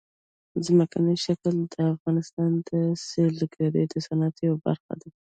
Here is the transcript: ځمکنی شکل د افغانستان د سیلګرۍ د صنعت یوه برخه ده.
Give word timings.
ځمکنی 0.65 1.15
شکل 1.25 1.55
د 1.73 1.75
افغانستان 1.93 2.51
د 2.69 2.71
سیلګرۍ 3.07 3.83
د 3.91 3.93
صنعت 4.05 4.35
یوه 4.47 4.57
برخه 4.65 4.93
ده. 5.01 5.09